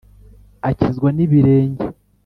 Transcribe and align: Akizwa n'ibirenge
Akizwa 0.69 1.09
n'ibirenge 1.15 1.85